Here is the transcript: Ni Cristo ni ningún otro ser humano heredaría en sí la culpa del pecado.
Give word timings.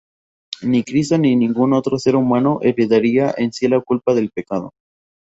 Ni 0.63 0.83
Cristo 0.83 1.19
ni 1.19 1.35
ningún 1.35 1.73
otro 1.73 1.99
ser 1.99 2.15
humano 2.15 2.57
heredaría 2.63 3.35
en 3.37 3.53
sí 3.53 3.67
la 3.67 3.79
culpa 3.81 4.15
del 4.15 4.31
pecado. 4.31 4.71